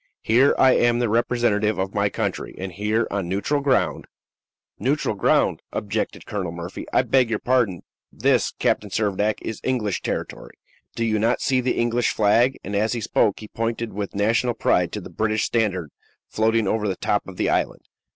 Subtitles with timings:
[0.23, 4.07] Here I am the representative of my country, and here, on neutral ground"
[4.79, 7.83] "Neutral ground?" objected Colonel Murphy; "I beg your pardon.
[8.11, 10.55] This, Captain Servadac, is English territory.
[10.95, 14.55] Do you not see the English flag?" and, as he spoke, he pointed with national
[14.55, 15.91] pride to the British standard
[16.27, 17.83] floating over the top of the island.